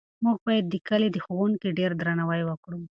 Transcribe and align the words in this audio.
موږ 0.23 0.37
باید 0.47 0.65
د 0.69 0.75
کلي 0.87 1.07
د 1.11 1.17
ښوونکي 1.25 1.67
ډېر 1.79 1.91
درناوی 1.99 2.41
وکړو. 2.45 2.79